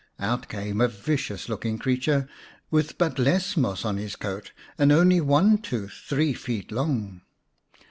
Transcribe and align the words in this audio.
Out 0.19 0.47
came 0.49 0.81
a 0.81 0.87
vicious 0.87 1.47
looking 1.47 1.77
creature, 1.77 2.27
with 2.71 2.97
but 2.97 3.19
little 3.19 3.61
moss 3.61 3.85
on 3.85 3.97
his 3.97 4.15
coat, 4.15 4.51
and 4.79 4.91
only 4.91 5.21
one 5.21 5.59
tooth 5.59 5.93
three 6.07 6.33
feet 6.33 6.71
long. 6.71 7.21